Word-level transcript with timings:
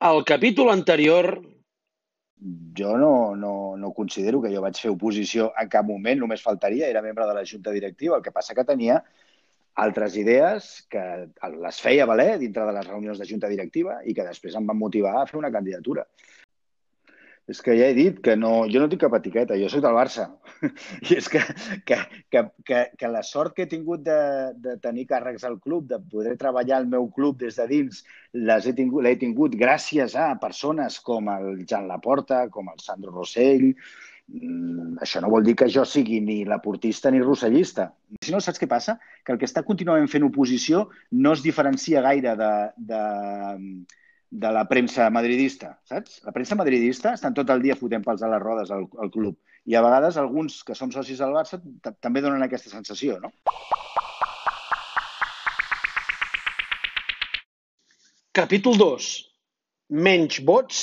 Al 0.00 0.24
capítol 0.24 0.70
anterior... 0.72 1.42
Jo 2.74 2.96
no, 2.96 3.36
no, 3.36 3.76
no 3.76 3.90
considero 3.92 4.38
que 4.40 4.48
jo 4.48 4.62
vaig 4.64 4.78
fer 4.80 4.88
oposició 4.88 5.50
en 5.60 5.68
cap 5.68 5.84
moment, 5.84 6.16
només 6.22 6.40
faltaria, 6.40 6.86
era 6.88 7.02
membre 7.04 7.26
de 7.28 7.34
la 7.36 7.42
Junta 7.44 7.74
Directiva, 7.74 8.16
el 8.16 8.22
que 8.24 8.32
passa 8.32 8.56
que 8.56 8.64
tenia 8.64 8.96
altres 9.84 10.16
idees 10.16 10.70
que 10.88 11.02
les 11.52 11.80
feia 11.84 12.06
valer 12.08 12.38
dintre 12.40 12.64
de 12.64 12.72
les 12.78 12.88
reunions 12.88 13.20
de 13.20 13.28
Junta 13.28 13.50
Directiva 13.52 13.98
i 14.08 14.16
que 14.16 14.24
després 14.24 14.56
em 14.56 14.72
van 14.72 14.80
motivar 14.80 15.18
a 15.20 15.26
fer 15.28 15.36
una 15.42 15.52
candidatura. 15.52 16.06
És 17.50 17.58
que 17.66 17.74
ja 17.74 17.88
he 17.90 17.94
dit 17.96 18.18
que 18.22 18.36
no, 18.38 18.50
jo 18.70 18.82
no 18.82 18.86
tinc 18.90 19.00
cap 19.02 19.14
etiqueta, 19.18 19.56
jo 19.58 19.68
soc 19.72 19.82
del 19.82 19.96
Barça. 19.96 20.28
I 21.08 21.16
és 21.16 21.28
que, 21.32 21.40
que, 21.88 21.96
que, 22.30 22.42
que, 22.68 22.82
que 23.00 23.10
la 23.10 23.24
sort 23.26 23.56
que 23.56 23.64
he 23.66 23.70
tingut 23.70 24.04
de, 24.06 24.18
de 24.62 24.76
tenir 24.84 25.08
càrrecs 25.10 25.46
al 25.48 25.58
club, 25.58 25.88
de 25.90 25.98
poder 26.12 26.36
treballar 26.38 26.78
al 26.78 26.86
meu 26.92 27.08
club 27.16 27.40
des 27.40 27.58
de 27.58 27.66
dins, 27.72 28.04
l'he 28.36 28.76
tingut, 28.78 29.08
tingut 29.18 29.56
gràcies 29.58 30.14
a 30.14 30.30
persones 30.42 31.00
com 31.02 31.32
el 31.32 31.64
Jan 31.66 31.90
Laporta, 31.90 32.44
com 32.54 32.70
el 32.70 32.78
Sandro 32.84 33.16
Rossell, 33.16 33.72
mm, 34.30 35.00
això 35.02 35.24
no 35.24 35.32
vol 35.34 35.48
dir 35.48 35.56
que 35.58 35.70
jo 35.74 35.82
sigui 35.82 36.20
ni 36.22 36.44
laportista 36.46 37.10
ni 37.10 37.24
rossellista. 37.24 37.90
Si 38.22 38.30
no, 38.30 38.38
saps 38.38 38.62
què 38.62 38.70
passa? 38.70 39.00
Que 39.24 39.34
el 39.34 39.42
que 39.42 39.50
està 39.50 39.66
contínuament 39.66 40.12
fent 40.12 40.28
oposició 40.28 40.86
no 41.18 41.34
es 41.34 41.42
diferencia 41.42 42.04
gaire 42.06 42.36
de, 42.38 42.52
de, 42.92 43.02
de 44.30 44.50
la 44.54 44.64
premsa 44.70 45.10
madridista, 45.10 45.74
saps? 45.84 46.20
La 46.22 46.32
premsa 46.32 46.54
madridista 46.54 47.14
estan 47.16 47.34
tot 47.34 47.50
el 47.50 47.62
dia 47.62 47.76
fotent 47.76 48.04
pels 48.06 48.22
a 48.22 48.30
les 48.30 48.42
rodes 48.42 48.70
al, 48.70 48.86
al 49.02 49.10
club. 49.10 49.36
I 49.66 49.74
a 49.74 49.82
vegades 49.82 50.16
alguns 50.16 50.62
que 50.64 50.76
som 50.78 50.92
socis 50.94 51.18
del 51.18 51.34
Barça 51.34 51.58
també 52.00 52.22
donen 52.22 52.42
aquesta 52.46 52.70
sensació, 52.70 53.18
no? 53.20 53.32
Capítol 58.30 58.78
2. 58.78 59.08
Menys 60.06 60.38
vots 60.46 60.82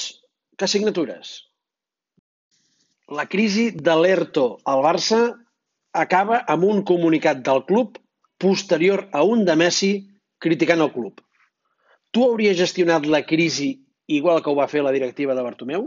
que 0.59 0.67
signatures. 0.67 1.37
La 3.07 3.23
crisi 3.31 3.69
de 3.71 3.95
l'ERTO 3.95 4.57
al 4.67 4.83
Barça 4.83 5.21
acaba 5.95 6.41
amb 6.51 6.67
un 6.67 6.83
comunicat 6.83 7.39
del 7.45 7.63
club 7.69 7.95
posterior 8.37 9.07
a 9.15 9.23
un 9.23 9.45
de 9.47 9.55
Messi 9.55 9.93
criticant 10.43 10.83
el 10.83 10.91
club. 10.91 11.23
Tu 12.17 12.23
hauries 12.25 12.57
gestionat 12.57 13.03
la 13.05 13.19
crisi 13.29 13.67
igual 14.09 14.39
que 14.41 14.49
ho 14.49 14.55
va 14.57 14.65
fer 14.71 14.81
la 14.81 14.91
directiva 14.95 15.35
de 15.37 15.41
Bartomeu? 15.45 15.83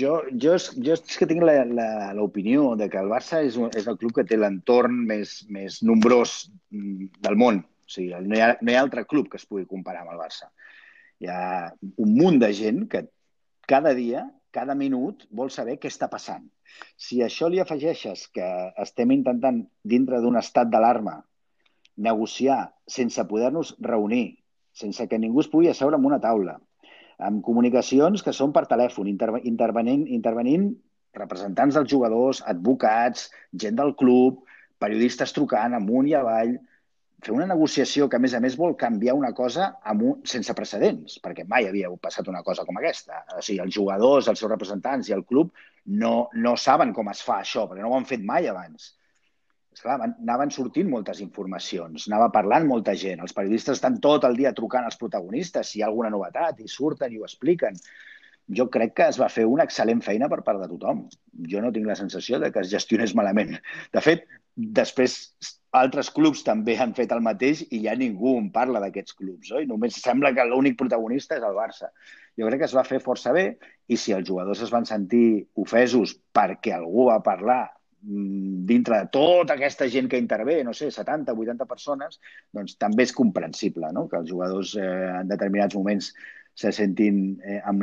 Jo, 0.00 0.12
jo, 0.44 0.54
jo 0.86 0.94
és 0.94 1.18
que 1.18 1.26
tinc 1.26 1.42
l'opinió 1.42 2.68
de 2.78 2.86
que 2.92 3.02
el 3.02 3.10
Barça 3.10 3.40
és, 3.42 3.56
un, 3.58 3.72
és 3.74 3.88
el 3.90 3.98
club 3.98 4.14
que 4.20 4.26
té 4.30 4.38
l'entorn 4.38 5.02
més, 5.08 5.34
més 5.50 5.80
nombrós 5.82 6.36
del 6.70 7.40
món. 7.42 7.64
O 7.64 7.96
sigui, 7.96 8.14
no 8.14 8.38
hi, 8.38 8.44
ha, 8.46 8.52
no 8.62 8.70
hi 8.70 8.78
ha 8.78 8.86
altre 8.86 9.06
club 9.10 9.26
que 9.32 9.42
es 9.42 9.48
pugui 9.50 9.66
comparar 9.66 10.06
amb 10.06 10.14
el 10.14 10.22
Barça. 10.22 10.52
Hi 11.18 11.34
ha 11.34 11.42
un 12.06 12.14
munt 12.14 12.38
de 12.46 12.54
gent 12.54 12.84
que 12.94 13.02
cada 13.74 13.98
dia, 13.98 14.22
cada 14.54 14.78
minut, 14.78 15.26
vol 15.34 15.50
saber 15.50 15.80
què 15.82 15.90
està 15.90 16.12
passant. 16.14 16.46
Si 16.94 17.24
això 17.26 17.50
li 17.50 17.58
afegeixes 17.58 18.28
que 18.38 18.54
estem 18.86 19.18
intentant, 19.18 19.64
dintre 19.82 20.22
d'un 20.22 20.38
estat 20.38 20.70
d'alarma, 20.70 21.24
negociar 21.96 22.74
sense 22.86 23.24
poder-nos 23.24 23.74
reunir, 23.80 24.38
sense 24.72 25.06
que 25.08 25.18
ningú 25.18 25.40
es 25.40 25.50
pugui 25.50 25.70
asseure 25.70 25.98
en 25.98 26.06
una 26.08 26.20
taula, 26.20 26.58
amb 27.18 27.42
comunicacions 27.46 28.24
que 28.26 28.34
són 28.34 28.52
per 28.52 28.66
telèfon, 28.70 29.08
intervenint, 29.08 30.06
intervenint 30.10 30.72
representants 31.14 31.78
dels 31.78 31.90
jugadors, 31.90 32.42
advocats, 32.50 33.28
gent 33.52 33.76
del 33.78 33.94
club, 33.94 34.42
periodistes 34.82 35.32
trucant 35.32 35.76
amunt 35.78 36.08
i 36.10 36.16
avall, 36.18 36.56
fer 37.24 37.32
una 37.32 37.46
negociació 37.48 38.08
que, 38.10 38.18
a 38.18 38.20
més 38.20 38.34
a 38.34 38.40
més, 38.42 38.56
vol 38.58 38.74
canviar 38.76 39.14
una 39.16 39.30
cosa 39.32 39.70
amb 39.92 40.02
un, 40.08 40.16
sense 40.28 40.52
precedents, 40.58 41.20
perquè 41.24 41.46
mai 41.48 41.68
havia 41.70 41.88
passat 42.02 42.28
una 42.28 42.42
cosa 42.42 42.66
com 42.66 42.76
aquesta. 42.80 43.22
O 43.38 43.40
sigui, 43.40 43.62
els 43.64 43.72
jugadors, 43.78 44.28
els 44.28 44.42
seus 44.42 44.50
representants 44.50 45.08
i 45.08 45.14
el 45.16 45.24
club 45.24 45.54
no, 46.02 46.28
no 46.34 46.56
saben 46.60 46.92
com 46.92 47.08
es 47.14 47.22
fa 47.24 47.38
això, 47.40 47.64
perquè 47.70 47.86
no 47.86 47.94
ho 47.94 47.96
han 47.96 48.10
fet 48.10 48.26
mai 48.26 48.50
abans 48.50 48.90
esclar, 49.74 49.98
anaven 50.06 50.52
sortint 50.54 50.88
moltes 50.90 51.20
informacions, 51.24 52.06
anava 52.10 52.30
parlant 52.34 52.66
molta 52.68 52.94
gent, 52.98 53.22
els 53.24 53.34
periodistes 53.36 53.78
estan 53.78 54.00
tot 54.04 54.26
el 54.28 54.36
dia 54.38 54.54
trucant 54.56 54.86
als 54.86 54.98
protagonistes 55.00 55.72
si 55.72 55.80
hi 55.80 55.84
ha 55.84 55.90
alguna 55.90 56.12
novetat 56.14 56.62
i 56.62 56.70
surten 56.70 57.12
i 57.12 57.20
ho 57.20 57.26
expliquen. 57.28 57.78
Jo 58.58 58.68
crec 58.68 58.92
que 58.98 59.08
es 59.08 59.18
va 59.20 59.30
fer 59.32 59.46
una 59.48 59.64
excel·lent 59.64 60.02
feina 60.04 60.28
per 60.28 60.42
part 60.44 60.60
de 60.60 60.68
tothom. 60.68 61.06
Jo 61.50 61.62
no 61.64 61.72
tinc 61.72 61.88
la 61.88 61.96
sensació 61.96 62.38
de 62.42 62.50
que 62.52 62.60
es 62.60 62.72
gestionés 62.72 63.14
malament. 63.16 63.54
De 63.92 64.02
fet, 64.04 64.26
després 64.54 65.14
altres 65.74 66.10
clubs 66.14 66.44
també 66.46 66.76
han 66.78 66.92
fet 66.94 67.12
el 67.16 67.22
mateix 67.24 67.64
i 67.70 67.80
ja 67.86 67.94
ningú 67.98 68.36
en 68.38 68.50
parla 68.54 68.82
d'aquests 68.84 69.16
clubs, 69.16 69.50
oi? 69.50 69.64
Només 69.66 69.96
sembla 70.02 70.34
que 70.36 70.44
l'únic 70.46 70.76
protagonista 70.78 71.38
és 71.40 71.46
el 71.46 71.56
Barça. 71.56 71.88
Jo 72.38 72.50
crec 72.50 72.62
que 72.62 72.68
es 72.68 72.76
va 72.76 72.84
fer 72.86 73.00
força 73.02 73.32
bé 73.34 73.46
i 73.88 73.96
si 73.96 74.12
els 74.12 74.28
jugadors 74.28 74.62
es 74.62 74.70
van 74.74 74.86
sentir 74.86 75.46
ofesos 75.64 76.14
perquè 76.36 76.76
algú 76.76 77.08
va 77.08 77.22
parlar 77.24 77.64
dintre 78.04 78.98
de 79.00 79.08
tota 79.12 79.54
aquesta 79.54 79.88
gent 79.88 80.10
que 80.12 80.20
intervé, 80.20 80.58
no 80.64 80.74
sé, 80.76 80.90
70, 80.92 81.32
80 81.32 81.66
persones, 81.68 82.18
doncs 82.52 82.76
també 82.80 83.06
és 83.06 83.14
comprensible 83.16 83.90
no? 83.96 84.06
que 84.08 84.18
els 84.20 84.28
jugadors 84.28 84.74
eh, 84.76 84.88
en 85.20 85.30
determinats 85.30 85.76
moments 85.78 86.10
se 86.54 86.70
sentin 86.72 87.40
eh, 87.42 87.60
amb, 87.64 87.82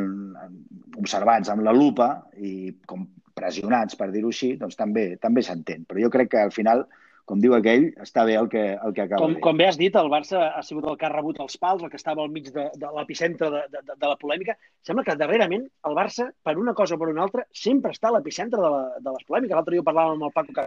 observats 1.02 1.50
amb 1.52 1.66
la 1.66 1.74
lupa 1.76 2.12
i 2.38 2.72
com 2.88 3.08
pressionats, 3.36 3.98
per 3.98 4.12
dir-ho 4.12 4.30
així, 4.30 4.54
doncs 4.60 4.78
també 4.78 5.16
també 5.22 5.44
s'entén. 5.44 5.88
Però 5.88 6.04
jo 6.04 6.12
crec 6.14 6.34
que 6.36 6.44
al 6.44 6.54
final 6.54 6.86
com 7.30 7.42
diu 7.42 7.54
aquell, 7.56 7.90
està 8.04 8.26
bé 8.28 8.36
el 8.40 8.50
que, 8.52 8.62
el 8.76 8.94
que 8.98 9.04
acaba 9.06 9.24
com, 9.24 9.36
com 9.44 9.60
bé 9.60 9.68
has 9.70 9.80
dit, 9.80 9.96
el 9.96 10.10
Barça 10.12 10.44
ha 10.58 10.64
sigut 10.66 10.88
el 10.90 10.98
que 11.00 11.08
ha 11.08 11.12
rebut 11.14 11.40
els 11.44 11.58
pals, 11.62 11.84
el 11.84 11.92
que 11.92 12.00
estava 12.00 12.24
al 12.24 12.32
mig 12.34 12.50
de, 12.54 12.68
de 12.76 12.94
l'epicentre 12.98 13.50
de, 13.54 13.62
de, 13.72 13.84
de, 13.92 14.08
la 14.08 14.18
polèmica. 14.22 14.58
Sembla 14.88 15.06
que 15.08 15.18
darrerament 15.20 15.68
el 15.88 15.98
Barça, 15.98 16.30
per 16.44 16.58
una 16.60 16.74
cosa 16.78 16.98
o 16.98 17.02
per 17.02 17.12
una 17.12 17.26
altra, 17.28 17.46
sempre 17.56 17.94
està 17.96 18.10
a 18.10 18.16
l'epicentre 18.18 18.62
de, 18.62 18.72
la, 18.76 18.82
de 19.00 19.16
les 19.16 19.28
polèmiques. 19.28 19.56
L'altre 19.56 19.78
dia 19.78 19.86
parlàvem 19.88 20.18
amb 20.18 20.30
el 20.30 20.36
Paco 20.36 20.58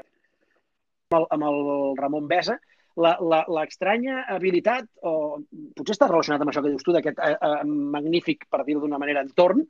amb 1.15 1.19
el, 1.19 1.27
amb 1.37 1.49
el 1.51 1.61
Ramon 2.01 2.31
Besa, 2.31 2.59
l'estranya 2.97 4.23
habilitat, 4.31 4.87
o 5.03 5.43
potser 5.75 5.97
està 5.97 6.09
relacionat 6.09 6.43
amb 6.43 6.53
això 6.53 6.63
que 6.63 6.71
dius 6.71 6.87
tu, 6.87 6.95
d'aquest 6.95 7.19
eh, 7.19 7.35
eh, 7.35 7.65
magnífic, 7.67 8.47
per 8.51 8.63
dir-ho 8.65 8.85
d'una 8.85 9.01
manera, 9.03 9.25
entorn, 9.27 9.65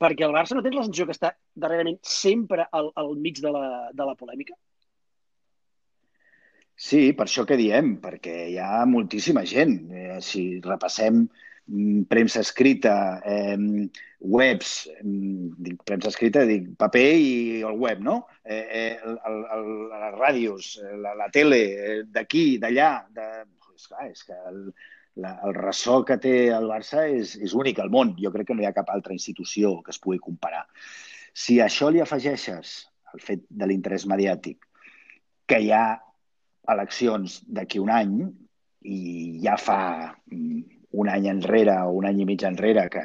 perquè 0.00 0.26
el 0.26 0.34
Barça 0.34 0.58
no 0.58 0.62
tens 0.62 0.76
la 0.76 0.86
sensació 0.86 1.06
que 1.06 1.14
està 1.14 1.32
darrerament 1.54 2.00
sempre 2.02 2.66
al, 2.72 2.90
al 2.98 3.14
mig 3.16 3.38
de 3.42 3.52
la, 3.54 3.90
de 3.94 4.08
la 4.08 4.16
polèmica? 4.18 4.58
Sí, 6.74 7.12
per 7.14 7.28
això 7.28 7.44
que 7.46 7.56
diem, 7.58 7.94
perquè 8.02 8.34
hi 8.50 8.56
ha 8.58 8.84
moltíssima 8.90 9.44
gent. 9.46 9.76
Eh, 9.94 10.18
si 10.20 10.60
repassem 10.64 11.20
mm, 11.22 12.06
premsa 12.10 12.42
escrita, 12.42 12.94
eh, 13.24 13.56
webs, 14.18 14.72
dic 15.04 15.84
premsa 15.86 16.10
escrita, 16.10 16.42
dic 16.48 16.72
paper 16.80 17.10
i 17.20 17.62
el 17.62 17.78
web, 17.78 18.00
no? 18.02 18.16
Eh, 18.42 18.64
eh, 18.80 18.96
el, 19.04 19.44
el, 19.56 19.68
les 19.92 20.16
ràdios, 20.16 20.72
eh, 20.82 20.96
la, 21.04 21.14
la 21.18 21.28
tele, 21.30 21.60
eh, 21.74 22.00
d'aquí, 22.10 22.46
d'allà, 22.58 22.90
de... 23.14 23.28
És 23.74 23.88
clar, 23.90 24.04
és 24.06 24.22
que 24.22 24.36
el, 24.48 24.58
la, 25.20 25.34
el 25.46 25.54
ressò 25.54 26.00
que 26.06 26.16
té 26.22 26.34
el 26.54 26.68
Barça 26.70 27.04
és, 27.10 27.34
és 27.42 27.54
únic 27.58 27.80
al 27.82 27.90
món. 27.90 28.14
Jo 28.20 28.30
crec 28.34 28.48
que 28.48 28.56
no 28.56 28.62
hi 28.62 28.68
ha 28.68 28.76
cap 28.76 28.90
altra 28.90 29.14
institució 29.14 29.76
que 29.82 29.94
es 29.94 30.00
pugui 30.02 30.20
comparar. 30.22 30.64
Si 31.34 31.58
a 31.60 31.66
això 31.66 31.90
li 31.90 32.02
afegeixes 32.02 32.74
el 33.14 33.22
fet 33.22 33.42
de 33.50 33.66
l'interès 33.66 34.06
mediàtic, 34.10 34.62
que 35.50 35.58
hi 35.60 35.72
ha 35.74 35.84
eleccions 36.72 37.40
d'aquí 37.46 37.80
un 37.82 37.92
any 37.92 38.14
i 38.84 39.00
ja 39.44 39.56
fa 39.60 39.80
mm, 40.30 40.62
un 41.02 41.10
any 41.10 41.28
enrere 41.30 41.76
o 41.82 41.94
un 41.98 42.06
any 42.06 42.22
i 42.22 42.26
mig 42.28 42.44
enrere 42.46 42.86
que 42.92 43.04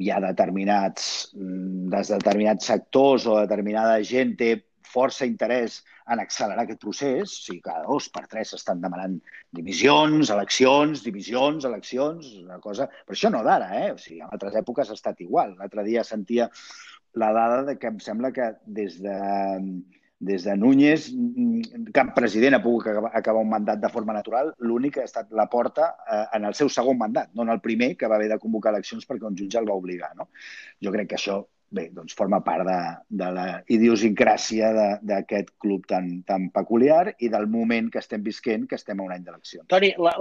hi 0.00 0.10
ha 0.10 0.20
determinats, 0.24 1.32
mm, 1.36 1.88
des 1.92 2.12
de 2.12 2.20
determinats 2.20 2.70
sectors 2.72 3.26
o 3.26 3.40
determinada 3.40 3.98
gent 4.08 4.36
té 4.40 4.52
força 4.92 5.26
interès 5.28 5.80
en 6.12 6.20
accelerar 6.20 6.64
aquest 6.64 6.80
procés, 6.82 7.32
o 7.32 7.44
sigui, 7.46 7.60
cada 7.64 7.86
dos 7.86 8.08
per 8.12 8.24
tres 8.28 8.52
s'estan 8.52 8.82
demanant 8.82 9.14
dimissions, 9.56 10.32
eleccions, 10.34 11.04
divisions, 11.06 11.64
eleccions, 11.68 12.32
una 12.42 12.58
cosa... 12.60 12.88
Però 13.06 13.16
això 13.16 13.30
no 13.32 13.42
d'ara, 13.46 13.70
eh? 13.78 13.92
O 13.94 14.00
sigui, 14.02 14.20
en 14.20 14.28
altres 14.28 14.58
èpoques 14.60 14.90
ha 14.90 14.98
estat 14.98 15.22
igual. 15.24 15.54
L'altre 15.60 15.86
dia 15.88 16.04
sentia 16.04 16.50
la 17.22 17.30
dada 17.36 17.62
de 17.68 17.76
que 17.78 17.92
em 17.92 18.00
sembla 18.02 18.32
que 18.36 18.52
des 18.66 18.98
de 19.04 19.16
des 20.22 20.44
de 20.46 20.54
Núñez, 20.56 21.08
cap 21.92 22.12
president 22.14 22.54
ha 22.54 22.62
pogut 22.62 22.86
acabar 22.86 23.40
un 23.42 23.50
mandat 23.50 23.80
de 23.82 23.88
forma 23.90 24.14
natural. 24.14 24.52
L'únic 24.62 25.00
ha 25.00 25.06
estat 25.08 25.32
la 25.34 25.48
porta 25.50 25.88
eh, 26.06 26.20
en 26.38 26.46
el 26.46 26.54
seu 26.54 26.70
segon 26.70 27.00
mandat, 27.00 27.32
no 27.34 27.42
en 27.42 27.50
el 27.50 27.60
primer, 27.60 27.96
que 27.98 28.06
va 28.06 28.20
haver 28.20 28.28
de 28.30 28.38
convocar 28.38 28.70
eleccions 28.70 29.08
perquè 29.08 29.26
un 29.26 29.38
jutge 29.38 29.58
el 29.58 29.66
va 29.66 29.74
obligar. 29.80 30.12
No? 30.14 30.28
Jo 30.78 30.92
crec 30.94 31.10
que 31.10 31.18
això 31.18 31.40
bé, 31.74 31.88
doncs 31.96 32.14
forma 32.14 32.38
part 32.46 32.68
de, 32.68 32.78
de 33.22 33.30
la 33.34 33.46
idiosincràsia 33.74 34.70
d'aquest 35.02 35.56
club 35.62 35.88
tan, 35.90 36.12
tan 36.28 36.50
peculiar 36.54 37.16
i 37.18 37.32
del 37.32 37.48
moment 37.50 37.90
que 37.90 37.98
estem 38.02 38.22
visquent, 38.22 38.68
que 38.70 38.78
estem 38.78 39.00
a 39.00 39.08
un 39.08 39.16
any 39.16 39.24
d'eleccions. 39.26 39.66
Toni, 39.72 39.90
la, 39.98 40.14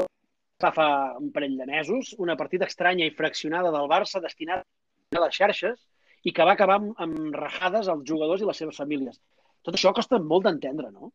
fa, 0.63 0.71
fa 0.73 0.87
un 1.19 1.29
parell 1.35 1.59
de 1.59 1.67
mesos, 1.69 2.15
una 2.17 2.37
partida 2.39 2.69
estranya 2.71 3.05
i 3.05 3.13
fraccionada 3.13 3.69
del 3.75 3.91
Barça 3.91 4.23
destinada 4.23 4.65
a 5.13 5.25
les 5.27 5.37
xarxes 5.37 5.77
i 6.23 6.33
que 6.33 6.45
va 6.47 6.55
acabar 6.57 6.79
amb, 6.79 6.95
amb 7.01 7.37
rajades 7.37 7.89
als 7.91 8.07
jugadors 8.07 8.41
i 8.41 8.49
les 8.49 8.63
seves 8.63 8.81
famílies. 8.81 9.21
Tot 9.61 9.77
això 9.77 9.93
costa 9.93 10.19
molt 10.19 10.47
d'entendre, 10.47 10.89
no? 10.91 11.11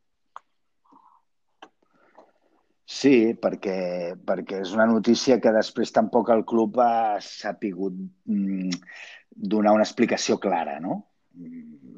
Sí, 2.86 3.34
perquè, 3.42 4.14
perquè 4.28 4.60
és 4.62 4.72
una 4.76 4.86
notícia 4.86 5.40
que 5.42 5.50
després 5.54 5.90
tampoc 5.94 6.30
el 6.30 6.44
club 6.46 6.78
ha 6.78 7.18
sapigut 7.18 7.96
mm, 8.30 8.70
donar 9.50 9.72
una 9.74 9.82
explicació 9.82 10.38
clara, 10.38 10.76
no? 10.80 11.00
Mm, 11.34 11.96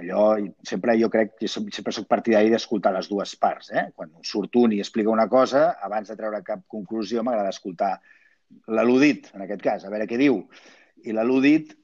allò, 0.00 0.24
sempre 0.64 0.96
jo 0.96 1.10
crec 1.12 1.36
que 1.42 1.50
sempre 1.52 1.92
soc 1.92 2.08
partidari 2.08 2.48
d'escoltar 2.50 2.94
les 2.96 3.10
dues 3.12 3.36
parts. 3.36 3.68
Eh? 3.76 3.90
Quan 3.94 4.14
surt 4.24 4.56
un 4.56 4.72
i 4.72 4.80
explica 4.80 5.12
una 5.12 5.28
cosa, 5.28 5.68
abans 5.84 6.08
de 6.08 6.16
treure 6.16 6.40
cap 6.46 6.64
conclusió 6.66 7.22
m'agrada 7.22 7.52
escoltar 7.52 7.92
l'al·ludit, 8.72 9.34
en 9.34 9.44
aquest 9.44 9.62
cas, 9.62 9.84
a 9.84 9.92
veure 9.92 10.08
què 10.08 10.16
diu. 10.20 10.40
I 11.04 11.12
l'al·ludit 11.12 11.76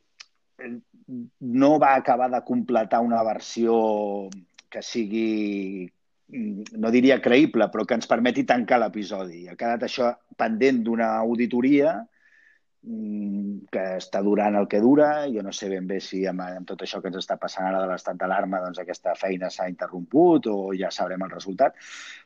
no 1.41 1.73
va 1.83 1.95
acabar 1.97 2.31
de 2.31 2.43
completar 2.47 3.01
una 3.05 3.23
versió 3.27 4.29
que 4.73 4.83
sigui 4.83 5.91
no 6.33 6.91
diria 6.93 7.21
creïble, 7.21 7.69
però 7.69 7.85
que 7.85 7.99
ens 7.99 8.09
permeti 8.09 8.47
tancar 8.49 8.79
l'episodi. 8.81 9.45
Ha 9.49 9.59
quedat 9.59 9.85
això 9.85 10.09
pendent 10.39 10.81
d'una 10.87 11.11
auditoria 11.21 11.93
mm, 12.01 13.69
que 13.73 13.85
està 13.99 14.23
durant 14.25 14.57
el 14.57 14.69
que 14.71 14.81
dura. 14.81 15.27
Jo 15.35 15.45
no 15.45 15.53
sé 15.53 15.69
ben 15.73 15.87
bé 15.91 16.01
si 16.01 16.25
amb, 16.29 16.45
amb 16.47 16.69
tot 16.69 16.85
això 16.87 17.03
que 17.03 17.13
ens 17.13 17.21
està 17.21 17.37
passant 17.43 17.69
ara 17.69 17.83
de 17.85 17.91
l'estat 17.91 18.17
d'alarma 18.21 18.63
doncs 18.65 18.81
aquesta 18.81 19.17
feina 19.19 19.53
s'ha 19.53 19.69
interromput 19.69 20.49
o 20.53 20.59
ja 20.79 20.91
sabrem 20.91 21.27
el 21.27 21.35
resultat, 21.35 21.77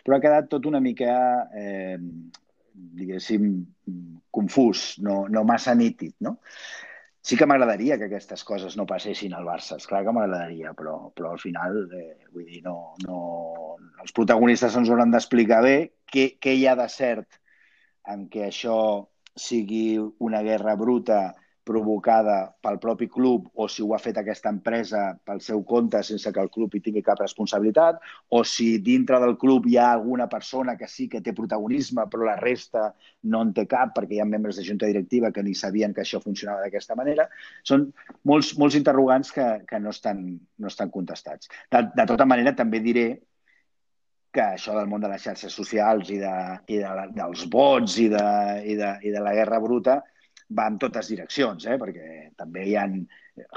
però 0.05 0.19
ha 0.19 0.23
quedat 0.23 0.51
tot 0.55 0.71
una 0.71 0.81
mica, 0.81 1.17
eh, 1.51 1.99
diguéssim, 2.77 3.51
confús, 4.31 4.93
no, 5.03 5.25
no 5.33 5.43
massa 5.49 5.75
nítid. 5.75 6.15
No? 6.21 6.39
Sí 7.27 7.35
que 7.35 7.47
m'agradaria 7.51 7.97
que 7.99 8.07
aquestes 8.07 8.45
coses 8.47 8.77
no 8.79 8.87
passessin 8.87 9.33
al 9.35 9.47
Barça, 9.49 9.81
és 9.81 9.89
clar 9.91 10.05
que 10.07 10.13
m'agradaria, 10.15 10.71
però, 10.79 11.11
però 11.11 11.33
al 11.35 11.41
final, 11.43 11.81
eh, 11.91 12.29
vull 12.31 12.47
dir, 12.47 12.61
no, 12.63 12.77
no... 13.03 13.19
els 14.05 14.15
protagonistes 14.15 14.77
ens 14.79 14.93
hauran 14.93 15.11
d'explicar 15.11 15.59
bé 15.65 15.77
què, 16.07 16.29
què 16.39 16.55
hi 16.55 16.69
ha 16.71 16.77
de 16.79 16.87
cert 16.93 17.41
en 18.15 18.29
què 18.31 18.47
això 18.47 18.79
sigui 19.35 19.99
una 20.23 20.45
guerra 20.47 20.77
bruta 20.79 21.19
provocada 21.67 22.37
pel 22.63 22.79
propi 22.79 23.09
club 23.11 23.49
o 23.59 23.67
si 23.69 23.83
ho 23.83 23.91
ha 23.95 23.99
fet 23.99 24.21
aquesta 24.21 24.53
empresa 24.55 25.09
pel 25.27 25.41
seu 25.43 25.65
compte 25.67 26.03
sense 26.07 26.31
que 26.33 26.43
el 26.43 26.51
club 26.55 26.77
hi 26.77 26.83
tingui 26.85 27.03
cap 27.03 27.19
responsabilitat 27.19 27.99
o 28.39 28.43
si 28.47 28.69
dintre 28.87 29.19
del 29.23 29.35
club 29.41 29.67
hi 29.67 29.77
ha 29.81 29.91
alguna 29.97 30.29
persona 30.31 30.77
que 30.79 30.87
sí 30.87 31.09
que 31.11 31.21
té 31.21 31.35
protagonisme 31.35 32.07
però 32.13 32.29
la 32.29 32.37
resta 32.39 32.87
no 33.33 33.43
en 33.43 33.53
té 33.57 33.67
cap 33.67 33.97
perquè 33.97 34.17
hi 34.17 34.23
ha 34.23 34.29
membres 34.31 34.61
de 34.61 34.67
junta 34.69 34.87
directiva 34.87 35.33
que 35.35 35.43
ni 35.43 35.55
sabien 35.59 35.95
que 35.95 36.05
això 36.05 36.23
funcionava 36.23 36.63
d'aquesta 36.63 36.95
manera. 36.99 37.27
Són 37.67 37.89
molts, 38.31 38.55
molts 38.61 38.79
interrogants 38.79 39.33
que, 39.35 39.47
que 39.67 39.81
no, 39.83 39.91
estan, 39.91 40.27
no 40.63 40.71
estan 40.71 40.93
contestats. 40.95 41.51
De, 41.73 41.83
de 41.97 42.07
tota 42.07 42.29
manera, 42.29 42.55
també 42.55 42.81
diré 42.85 43.09
que 44.37 44.45
això 44.45 44.75
del 44.77 44.91
món 44.91 45.01
de 45.03 45.09
les 45.11 45.23
xarxes 45.25 45.55
socials 45.55 46.11
i, 46.13 46.19
de, 46.21 46.35
i 46.69 46.83
de, 46.83 47.07
dels 47.17 47.47
vots 47.53 47.97
i 48.03 48.11
de, 48.13 48.27
i, 48.69 48.77
de, 48.77 48.93
i 49.09 49.15
de 49.15 49.23
la 49.25 49.33
guerra 49.35 49.61
bruta 49.65 50.03
va 50.55 50.69
en 50.71 50.79
totes 50.79 51.11
direccions, 51.11 51.67
eh? 51.67 51.77
perquè 51.81 52.31
també 52.39 52.65
hi 52.69 52.77
han 52.79 53.01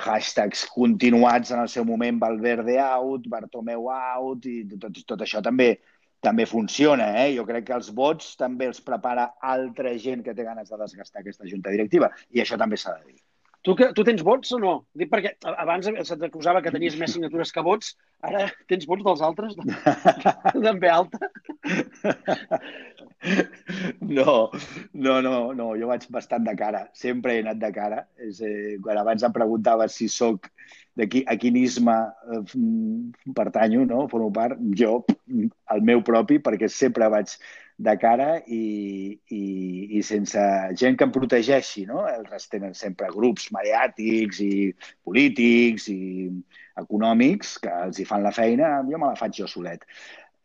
hashtags 0.06 0.66
continuats 0.74 1.54
en 1.54 1.62
el 1.62 1.70
seu 1.72 1.86
moment, 1.86 2.20
Valverde 2.20 2.80
out, 2.82 3.30
Bartomeu 3.32 3.90
out, 3.94 4.46
i 4.50 4.66
tot, 4.76 4.98
tot 5.14 5.24
això 5.26 5.44
també 5.46 5.76
també 6.20 6.46
funciona. 6.50 7.14
Eh? 7.24 7.32
Jo 7.38 7.46
crec 7.48 7.70
que 7.70 7.78
els 7.78 7.94
vots 7.96 8.36
també 8.40 8.68
els 8.68 8.82
prepara 8.84 9.30
altra 9.40 9.96
gent 9.98 10.26
que 10.26 10.36
té 10.36 10.44
ganes 10.44 10.70
de 10.70 10.82
desgastar 10.82 11.24
aquesta 11.24 11.48
junta 11.48 11.72
directiva, 11.72 12.12
i 12.36 12.44
això 12.44 12.60
també 12.60 12.80
s'ha 12.80 12.98
de 12.98 13.14
dir. 13.14 13.20
Tu, 13.62 13.74
que, 13.76 13.90
tu 13.92 14.06
tens 14.08 14.22
vots 14.24 14.54
o 14.56 14.60
no? 14.62 14.74
Dic 14.96 15.10
perquè 15.12 15.34
abans 15.60 15.90
se't 16.08 16.22
acusava 16.24 16.62
que 16.64 16.72
tenies 16.72 16.96
més 17.00 17.12
signatures 17.12 17.52
que 17.52 17.64
vots. 17.64 17.92
Ara 18.24 18.46
tens 18.72 18.88
vots 18.88 19.04
dels 19.04 19.24
altres? 19.26 19.58
D'en 20.64 20.80
B 20.80 20.88
alta? 20.88 21.20
No, 24.02 24.50
no, 24.94 25.22
no, 25.22 25.54
no. 25.54 25.68
Jo 25.80 25.90
vaig 25.92 26.06
bastant 26.14 26.46
de 26.48 26.56
cara. 26.60 26.86
Sempre 26.96 27.36
he 27.36 27.44
anat 27.44 27.60
de 27.62 27.72
cara. 27.76 28.04
És, 28.28 28.42
eh, 28.42 28.78
quan 28.84 28.98
abans 29.02 29.24
em 29.24 29.34
preguntava 29.36 29.88
si 29.92 30.08
sóc 30.10 30.50
de 31.00 31.08
qui, 31.08 31.24
a 31.28 31.36
quin 31.40 31.58
isme 31.60 31.96
eh, 32.36 32.44
pertanyo, 33.36 33.86
no? 33.86 34.08
Formo 34.12 34.32
part, 34.36 34.60
jo, 34.76 35.04
el 35.76 35.84
meu 35.86 36.04
propi, 36.06 36.40
perquè 36.44 36.70
sempre 36.72 37.10
vaig 37.12 37.36
de 37.80 37.96
cara 37.96 38.42
i, 38.52 39.16
i, 39.32 39.44
i 39.96 40.02
sense 40.04 40.42
gent 40.80 40.98
que 41.00 41.08
em 41.08 41.14
protegeixi. 41.16 41.86
No? 41.90 42.06
Els 42.10 42.50
tenen 42.52 42.76
sempre 42.76 43.12
grups 43.16 43.50
mediàtics 43.56 44.42
i 44.44 44.72
polítics 45.08 45.88
i 45.94 46.00
econòmics 46.80 47.58
que 47.64 47.76
els 47.86 48.00
hi 48.00 48.08
fan 48.08 48.24
la 48.24 48.36
feina, 48.36 48.80
jo 48.88 49.00
me 49.00 49.12
la 49.12 49.20
faig 49.20 49.40
jo 49.42 49.48
solet. 49.52 49.84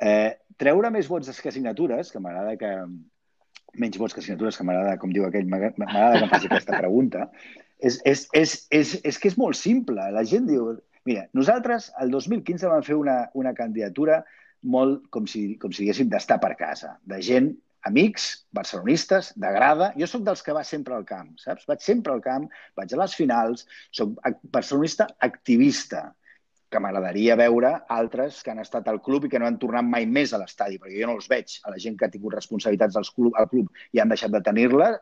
Eh, 0.02 0.32
treure 0.58 0.90
més 0.94 1.08
vots 1.10 1.40
que 1.40 1.52
signatures, 1.54 2.10
que 2.12 2.22
m'agrada 2.22 2.56
que 2.60 2.72
menys 3.80 3.98
vots 3.98 4.14
que 4.14 4.22
signatures, 4.22 4.56
que 4.58 4.66
m'agrada, 4.66 4.96
com 5.02 5.12
diu 5.12 5.26
aquell, 5.26 5.46
m'agrada 5.50 6.18
que 6.18 6.26
em 6.26 6.32
faci 6.32 6.48
aquesta 6.50 6.78
pregunta, 6.78 7.28
és, 7.80 7.98
és, 8.06 8.26
és, 8.32 8.54
és, 8.70 8.94
és 9.02 9.18
que 9.18 9.30
és 9.32 9.38
molt 9.40 9.58
simple. 9.58 10.10
La 10.14 10.24
gent 10.28 10.48
diu... 10.50 10.74
Mira, 11.04 11.26
nosaltres 11.36 11.90
el 12.00 12.14
2015 12.14 12.70
vam 12.70 12.84
fer 12.86 12.96
una, 12.96 13.18
una 13.36 13.52
candidatura 13.52 14.22
molt 14.64 15.02
com 15.12 15.26
si, 15.28 15.58
com 15.60 15.72
si 15.74 15.82
diguéssim 15.82 16.08
d'estar 16.08 16.38
per 16.40 16.54
casa, 16.56 16.94
de 17.04 17.18
gent, 17.20 17.50
amics, 17.84 18.46
barcelonistes, 18.56 19.34
de 19.36 19.50
grada. 19.52 19.90
Jo 20.00 20.08
sóc 20.08 20.24
dels 20.24 20.40
que 20.42 20.54
va 20.56 20.64
sempre 20.64 20.96
al 20.96 21.04
camp, 21.08 21.34
saps? 21.42 21.66
Vaig 21.68 21.84
sempre 21.84 22.14
al 22.14 22.22
camp, 22.24 22.48
vaig 22.80 22.94
a 22.94 23.00
les 23.02 23.16
finals, 23.18 23.66
sóc 23.92 24.16
barcelonista 24.54 25.10
activista, 25.28 26.06
que 26.74 26.82
m'agradaria 26.82 27.36
veure 27.38 27.70
altres 27.94 28.42
que 28.42 28.50
han 28.50 28.58
estat 28.62 28.88
al 28.90 28.98
club 29.02 29.28
i 29.28 29.30
que 29.30 29.38
no 29.38 29.46
han 29.46 29.60
tornat 29.62 29.86
mai 29.86 30.08
més 30.10 30.32
a 30.34 30.40
l'estadi, 30.42 30.80
perquè 30.82 30.98
jo 30.98 31.10
no 31.10 31.14
els 31.20 31.30
veig. 31.30 31.60
A 31.62 31.70
la 31.70 31.78
gent 31.84 31.98
que 31.98 32.08
ha 32.08 32.10
tingut 32.10 32.34
responsabilitats 32.34 32.98
al 32.98 33.06
club, 33.14 33.36
al 33.38 33.46
club 33.52 33.70
i 33.94 34.02
han 34.02 34.10
deixat 34.10 34.34
de 34.34 34.42
tenir-les, 34.48 34.98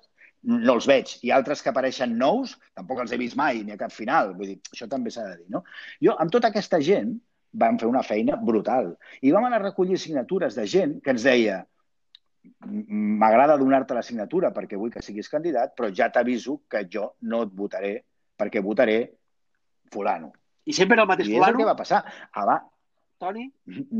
no 0.53 0.77
els 0.77 0.89
veig. 0.91 1.17
I 1.25 1.33
altres 1.33 1.63
que 1.65 1.73
apareixen 1.73 2.13
nous, 2.19 2.53
tampoc 2.77 3.01
els 3.01 3.15
he 3.15 3.21
vist 3.21 3.39
mai, 3.41 3.63
ni 3.65 3.73
a 3.73 3.81
cap 3.81 3.95
final. 3.95 4.35
Vull 4.37 4.53
dir, 4.53 4.59
això 4.75 4.89
també 4.91 5.13
s'ha 5.15 5.25
de 5.31 5.39
dir, 5.41 5.49
no? 5.55 5.63
Jo, 6.05 6.17
amb 6.21 6.35
tota 6.35 6.51
aquesta 6.53 6.83
gent, 6.85 7.15
vam 7.65 7.79
fer 7.81 7.89
una 7.89 8.03
feina 8.05 8.37
brutal. 8.37 8.93
I 9.23 9.33
vam 9.33 9.49
anar 9.49 9.63
a 9.63 9.69
recollir 9.71 10.01
signatures 10.01 10.59
de 10.59 10.67
gent 10.69 10.99
que 11.05 11.15
ens 11.17 11.25
deia 11.25 11.63
m'agrada 13.23 13.57
donar-te 13.57 13.95
la 13.95 14.03
signatura 14.03 14.51
perquè 14.53 14.77
vull 14.79 14.91
que 14.93 15.03
siguis 15.05 15.31
candidat, 15.31 15.77
però 15.79 15.93
ja 15.95 16.11
t'aviso 16.11 16.63
que 16.69 16.85
jo 16.91 17.13
no 17.31 17.45
et 17.47 17.53
votaré 17.55 17.93
perquè 18.39 18.63
votaré 18.65 18.99
fulano. 19.93 20.33
I 20.65 20.77
sempre 20.77 20.99
era 20.99 21.07
el 21.07 21.11
mateix 21.11 21.29
I 21.29 21.37
fulano? 21.37 21.51
és 21.51 21.55
el 21.55 21.63
que 21.63 21.71
va 21.71 21.79
passar. 21.79 22.05
Ah, 22.33 22.47
va. 22.49 22.61
Toni? 23.23 23.45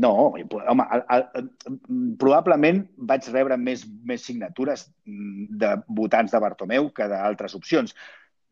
No, 0.03 0.09
home, 0.25 0.43
el, 0.43 1.03
el, 1.15 1.23
el, 1.39 1.77
probablement 2.19 2.81
vaig 3.11 3.29
rebre 3.31 3.55
més, 3.59 3.85
més 4.03 4.25
signatures 4.27 4.83
de 5.05 5.71
votants 5.87 6.33
de 6.33 6.41
Bartomeu 6.43 6.89
que 6.95 7.07
d'altres 7.11 7.55
opcions. 7.59 7.95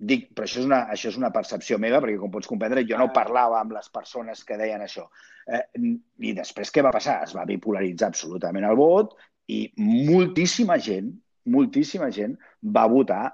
Dic, 0.02 0.30
però 0.34 0.48
això 0.48 0.62
és, 0.64 0.70
una, 0.70 0.80
això 0.90 1.12
és 1.12 1.18
una 1.20 1.30
percepció 1.36 1.78
meva, 1.78 2.00
perquè 2.02 2.18
com 2.18 2.32
pots 2.34 2.50
comprendre, 2.50 2.86
jo 2.90 2.98
no 2.98 3.10
ah. 3.12 3.14
parlava 3.14 3.60
amb 3.60 3.76
les 3.76 3.92
persones 3.94 4.46
que 4.48 4.58
deien 4.58 4.82
això. 4.82 5.06
Eh, 5.46 5.62
I 6.32 6.34
després 6.38 6.72
què 6.74 6.82
va 6.86 6.96
passar? 6.96 7.20
Es 7.28 7.36
va 7.38 7.46
bipolaritzar 7.50 8.10
absolutament 8.10 8.66
el 8.66 8.80
vot 8.80 9.14
i 9.52 9.66
moltíssima 9.78 10.80
gent, 10.82 11.12
moltíssima 11.52 12.10
gent 12.16 12.38
va 12.64 12.88
votar 12.90 13.26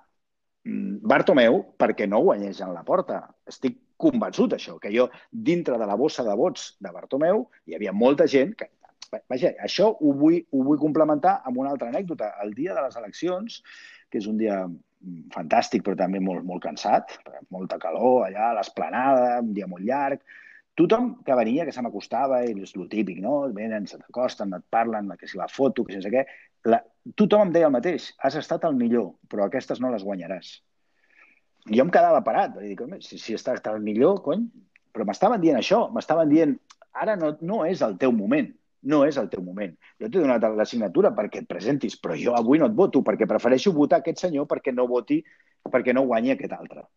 mm, 0.65 1.03
Bartomeu 1.07 1.61
perquè 1.79 2.07
no 2.09 2.23
guanyés 2.25 2.63
en 2.65 2.73
la 2.75 2.83
porta. 2.87 3.21
Estic 3.47 3.77
convençut 3.97 4.53
això, 4.55 4.77
que 4.81 4.91
jo, 4.93 5.07
dintre 5.31 5.77
de 5.81 5.85
la 5.89 5.97
bossa 5.99 6.25
de 6.25 6.35
vots 6.37 6.73
de 6.83 6.91
Bartomeu, 6.93 7.47
hi 7.65 7.77
havia 7.77 7.93
molta 7.93 8.27
gent 8.29 8.55
que... 8.57 8.71
Vaja, 9.31 9.53
això 9.63 9.85
ho 9.93 10.09
vull, 10.19 10.41
ho 10.51 10.63
vull 10.67 10.79
complementar 10.81 11.37
amb 11.47 11.61
una 11.61 11.69
altra 11.71 11.87
anècdota. 11.87 12.33
El 12.43 12.51
dia 12.57 12.73
de 12.75 12.81
les 12.83 12.97
eleccions, 12.99 13.61
que 14.11 14.19
és 14.19 14.27
un 14.27 14.35
dia 14.41 14.65
fantàstic, 15.33 15.83
però 15.85 15.95
també 15.99 16.19
molt, 16.23 16.43
molt 16.47 16.63
cansat, 16.65 17.13
molta 17.53 17.77
calor 17.79 18.25
allà, 18.25 18.51
l'esplanada, 18.57 19.39
un 19.45 19.53
dia 19.55 19.69
molt 19.69 19.85
llarg. 19.87 20.23
Tothom 20.77 21.09
que 21.25 21.35
venia, 21.39 21.65
que 21.65 21.73
se 21.73 21.81
m'acostava, 21.81 22.43
i 22.45 22.53
és 22.61 22.75
el 22.75 22.89
típic, 22.91 23.21
no? 23.23 23.39
Venen, 23.55 23.87
se 23.89 23.97
t'acosten, 23.97 24.53
et 24.59 24.65
parlen, 24.69 25.09
que 25.17 25.29
si 25.29 25.39
la 25.39 25.49
foto, 25.49 25.85
que 25.85 25.95
sense 25.95 26.11
què... 26.13 26.27
La... 26.69 26.83
Tothom 27.17 27.47
em 27.47 27.53
deia 27.55 27.69
el 27.69 27.73
mateix, 27.73 28.11
has 28.27 28.35
estat 28.35 28.67
el 28.67 28.75
millor, 28.77 29.13
però 29.31 29.47
aquestes 29.47 29.79
no 29.79 29.93
les 29.93 30.03
guanyaràs. 30.03 30.57
Jo 31.67 31.83
em 31.83 31.91
quedava 31.91 32.21
parat, 32.23 32.55
dir, 32.61 32.77
si, 33.03 33.17
si 33.19 33.35
estàs 33.35 33.59
el 33.73 33.81
millor, 33.83 34.21
cony, 34.23 34.45
però 34.95 35.05
m'estaven 35.07 35.41
dient 35.41 35.59
això, 35.59 35.87
m'estaven 35.91 36.29
dient, 36.31 36.53
ara 36.95 37.17
no, 37.19 37.33
no 37.41 37.63
és 37.67 37.81
el 37.85 37.97
teu 38.01 38.13
moment, 38.15 38.47
no 38.87 39.03
és 39.05 39.17
el 39.19 39.27
teu 39.29 39.43
moment. 39.43 39.73
Jo 39.99 40.07
t'he 40.07 40.23
donat 40.23 40.45
la 40.55 40.65
signatura 40.65 41.11
perquè 41.17 41.43
et 41.43 41.49
presentis, 41.49 41.97
però 41.99 42.15
jo 42.17 42.35
avui 42.37 42.61
no 42.61 42.69
et 42.69 42.77
voto, 42.77 43.03
perquè 43.03 43.27
prefereixo 43.27 43.75
votar 43.75 43.99
aquest 44.01 44.23
senyor 44.23 44.47
perquè 44.47 44.73
no 44.73 44.87
voti, 44.87 45.19
perquè 45.67 45.93
no 45.93 46.05
guanyi 46.07 46.35
aquest 46.35 46.55
altre. 46.55 46.87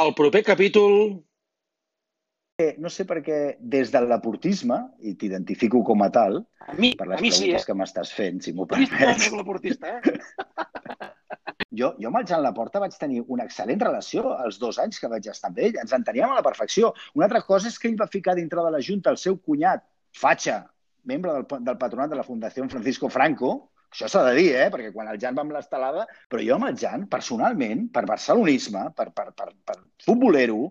El 0.00 0.14
proper 0.14 0.44
capítol... 0.46 1.18
Eh, 2.60 2.74
no 2.76 2.90
sé 2.92 3.06
per 3.08 3.22
què 3.24 3.36
des 3.72 3.88
del 3.88 4.04
laportisme, 4.04 4.76
i 5.08 5.14
t'identifico 5.16 5.80
com 5.80 6.02
a 6.04 6.10
tal, 6.12 6.42
a 6.60 6.74
mi, 6.76 6.90
per 6.92 7.06
les 7.08 7.16
a 7.16 7.24
mi 7.24 7.30
preguntes 7.32 7.38
sí, 7.40 7.54
eh? 7.56 7.62
que 7.64 7.76
m'estàs 7.78 8.12
fent, 8.12 8.42
si 8.44 8.52
m'ho 8.52 8.66
permets. 8.68 8.92
permets. 8.92 9.30
laportista, 9.32 9.94
eh? 9.96 10.18
Jo, 11.78 11.92
jo 12.02 12.10
amb 12.10 12.18
el 12.18 12.26
Jan 12.26 12.42
Laporta 12.42 12.80
vaig 12.82 12.96
tenir 12.98 13.20
una 13.28 13.44
excel·lent 13.46 13.82
relació 13.84 14.34
els 14.44 14.58
dos 14.58 14.78
anys 14.82 14.98
que 14.98 15.10
vaig 15.10 15.28
estar 15.30 15.52
amb 15.52 15.60
ell. 15.62 15.78
Ens 15.82 15.94
enteníem 15.94 16.32
a 16.32 16.38
la 16.40 16.46
perfecció. 16.46 16.92
Una 17.14 17.28
altra 17.28 17.42
cosa 17.46 17.70
és 17.70 17.78
que 17.78 17.88
ell 17.90 17.98
va 18.00 18.10
ficar 18.10 18.34
dintre 18.38 18.64
de 18.66 18.72
la 18.74 18.82
Junta 18.82 19.14
el 19.14 19.20
seu 19.22 19.38
cunyat 19.38 19.86
Fatxa, 20.18 20.64
membre 21.06 21.36
del, 21.36 21.46
del 21.68 21.78
patronat 21.78 22.10
de 22.10 22.18
la 22.18 22.26
Fundació 22.26 22.66
Francisco 22.72 23.08
Franco, 23.08 23.52
això 23.90 24.06
s'ha 24.10 24.22
de 24.28 24.34
dir, 24.38 24.50
eh? 24.54 24.68
perquè 24.70 24.92
quan 24.94 25.08
el 25.10 25.18
Jan 25.22 25.38
va 25.38 25.42
amb 25.42 25.54
l'estelada... 25.54 26.06
Però 26.30 26.42
jo 26.46 26.56
amb 26.56 26.68
el 26.68 26.76
Jan, 26.78 27.08
personalment, 27.10 27.88
per 27.94 28.04
barcelonisme, 28.06 28.84
per, 28.98 29.08
per, 29.14 29.30
per, 29.34 29.48
per 29.66 29.76
futbolero, 30.04 30.70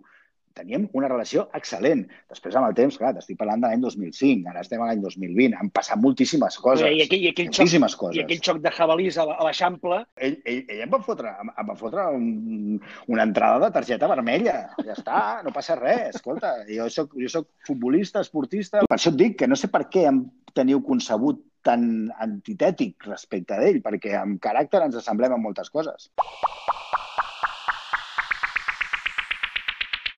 teníem 0.59 0.87
una 0.97 1.09
relació 1.11 1.47
excel·lent. 1.57 2.05
Després, 2.31 2.57
amb 2.59 2.69
el 2.69 2.75
temps, 2.77 2.97
clar, 2.99 3.13
t'estic 3.15 3.39
parlant 3.39 3.63
de 3.63 3.71
l'any 3.71 3.83
2005, 3.83 4.49
ara 4.51 4.63
estem 4.65 4.83
a 4.83 4.89
l'any 4.89 5.03
2020, 5.03 5.57
han 5.59 5.71
passat 5.75 6.01
moltíssimes 6.03 6.59
coses. 6.61 6.85
I 6.85 7.05
aquell, 7.05 7.25
i 7.25 7.31
aquell 7.33 7.49
moltíssimes 7.51 7.95
xoc, 7.95 8.03
coses. 8.03 8.19
I 8.19 8.25
aquell 8.25 8.43
xoc 8.49 8.61
de 8.65 8.73
jabalís 8.75 9.19
a 9.21 9.27
l'Eixample... 9.29 10.01
Ell, 10.27 10.39
ell, 10.43 10.63
ell 10.67 10.85
em 10.85 10.93
va 10.93 11.01
fotre, 11.05 11.33
em, 11.43 11.53
va 11.69 11.77
fotre 11.79 12.07
un, 12.15 12.79
una 13.11 13.27
entrada 13.27 13.61
de 13.65 13.71
targeta 13.79 14.09
vermella. 14.11 14.57
Ja 14.83 14.95
està, 14.97 15.19
no 15.45 15.55
passa 15.55 15.77
res. 15.79 16.19
Escolta, 16.19 16.55
jo 16.69 16.89
soc, 16.93 17.15
jo 17.19 17.31
soc 17.31 17.49
futbolista, 17.67 18.23
esportista... 18.25 18.83
Per 18.89 18.97
això 18.97 19.13
et 19.13 19.21
dic 19.21 19.39
que 19.39 19.49
no 19.49 19.57
sé 19.59 19.71
per 19.71 19.85
què 19.93 20.07
em 20.09 20.25
teniu 20.57 20.83
concebut 20.85 21.45
tan 21.65 21.83
antitètic 22.23 23.07
respecte 23.07 23.57
d'ell, 23.59 23.81
perquè 23.83 24.15
amb 24.19 24.39
caràcter 24.43 24.83
ens 24.85 24.99
assemblem 24.99 25.35
en 25.35 25.43
moltes 25.43 25.71
coses. 25.73 26.09